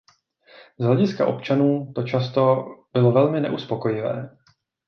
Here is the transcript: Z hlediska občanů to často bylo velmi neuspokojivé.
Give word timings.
Z 0.79 0.83
hlediska 0.85 1.27
občanů 1.27 1.91
to 1.95 2.03
často 2.03 2.65
bylo 2.93 3.11
velmi 3.11 3.39
neuspokojivé. 3.41 4.29